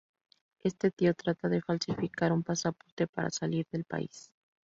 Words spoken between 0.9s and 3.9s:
trata de falsificar un pasaporte para salir del